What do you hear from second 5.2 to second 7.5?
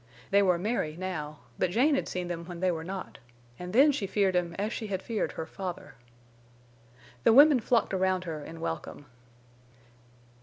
her father. The